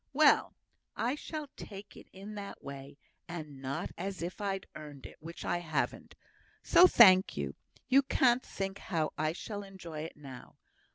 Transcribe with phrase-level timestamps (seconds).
[0.13, 0.55] "Well!
[0.95, 5.45] I shall take it in that way, and not as if I'd earned it, which
[5.45, 6.15] I haven't.
[6.63, 7.53] So thank you.
[7.87, 10.57] You can't think how I shall enjoy it now.